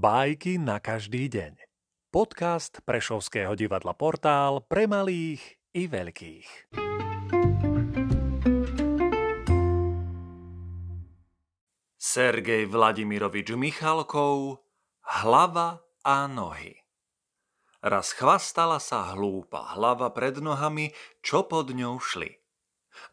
[0.00, 1.60] Bajky na každý deň.
[2.08, 6.72] Podcast Prešovského divadla Portál pre malých i veľkých.
[12.00, 14.64] Sergej Vladimirovič Michalkov
[15.04, 16.80] Hlava a nohy
[17.84, 22.40] Raz chvastala sa hlúpa hlava pred nohami, čo pod ňou šli.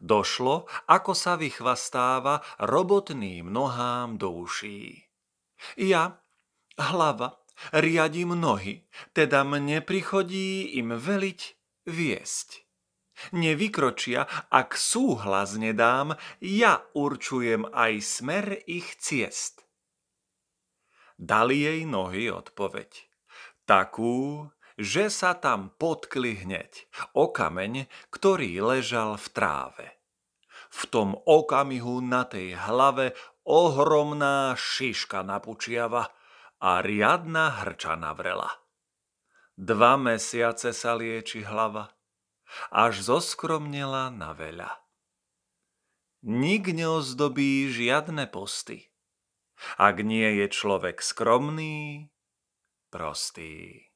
[0.00, 5.04] Došlo, ako sa vychvastáva robotným nohám do uší.
[5.76, 6.24] Ja,
[6.78, 7.42] hlava,
[7.74, 11.40] riadím nohy, teda mne prichodí im veliť
[11.90, 12.64] viesť.
[13.34, 19.66] Nevykročia, ak súhlas nedám, ja určujem aj smer ich ciest.
[21.18, 23.10] Dali jej nohy odpoveď.
[23.66, 24.46] Takú,
[24.78, 26.86] že sa tam potkli hneď
[27.18, 29.86] o kameň, ktorý ležal v tráve.
[30.70, 36.06] V tom okamihu na tej hlave ohromná šiška napučiava
[36.58, 38.50] a riadna hrča navrela.
[39.58, 41.90] Dva mesiace sa lieči hlava,
[42.70, 44.70] až zoskromnela na veľa.
[46.22, 48.90] Nik neozdobí žiadne posty,
[49.78, 52.10] ak nie je človek skromný,
[52.90, 53.87] prostý.